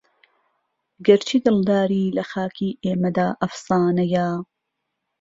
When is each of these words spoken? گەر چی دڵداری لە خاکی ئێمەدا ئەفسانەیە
گەر 1.05 1.19
چی 1.27 1.37
دڵداری 1.45 2.13
لە 2.17 2.23
خاکی 2.31 2.77
ئێمەدا 2.85 3.27
ئەفسانەیە 3.41 4.29